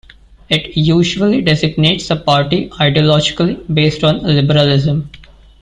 [0.49, 5.11] It usually designates a party ideologically based on liberalism.